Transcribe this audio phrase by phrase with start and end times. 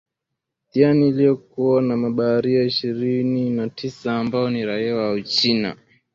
[0.71, 5.75] tian iliyokuwa na mabaharia ishirini na tisa ambao ni raia wa uchina